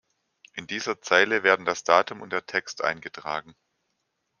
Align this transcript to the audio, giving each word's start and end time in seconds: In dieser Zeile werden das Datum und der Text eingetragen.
In 0.55 0.65
dieser 0.65 0.99
Zeile 0.99 1.43
werden 1.43 1.63
das 1.67 1.83
Datum 1.83 2.21
und 2.23 2.33
der 2.33 2.43
Text 2.47 2.83
eingetragen. 2.83 3.55